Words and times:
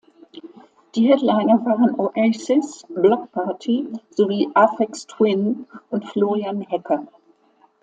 Die 0.95 1.07
Headliner 1.07 1.63
waren 1.63 1.93
Oasis, 1.99 2.87
Bloc 2.89 3.31
Party 3.33 3.87
sowie 4.09 4.49
Aphex 4.55 5.05
Twin 5.05 5.67
mit 5.91 6.05
Florian 6.07 6.61
Hecker. 6.61 7.05